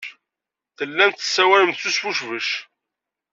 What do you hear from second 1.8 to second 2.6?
usbucbec.